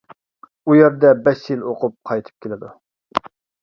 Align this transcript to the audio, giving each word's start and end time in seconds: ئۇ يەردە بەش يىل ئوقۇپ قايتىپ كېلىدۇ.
ئۇ 0.69 0.77
يەردە 0.77 1.13
بەش 1.29 1.45
يىل 1.53 1.63
ئوقۇپ 1.69 1.97
قايتىپ 2.11 2.41
كېلىدۇ. 2.45 2.77